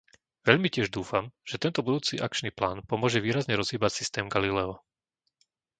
[0.49, 4.73] Veľmi tiež dúfam, že tento budúci akčný plán pomôže výrazne rozhýbať systém Galileo.